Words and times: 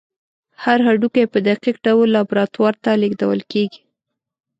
هر 0.63 0.79
هډوکی 0.87 1.25
په 1.33 1.39
دقیق 1.47 1.75
ډول 1.85 2.07
لابراتوار 2.15 2.73
ته 2.83 2.91
لیږدول 3.01 3.41
کېږي. 3.51 3.81